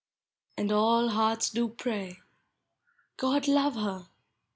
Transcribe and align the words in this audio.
And 0.57 0.71
all 0.71 1.09
hearts 1.09 1.51
do 1.51 1.67
pray," 1.69 2.21
God 3.21 3.47
love 3.47 3.75
her! 3.75 4.07